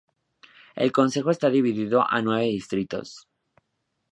[0.75, 3.27] El consejo está dividido a nueve distritos.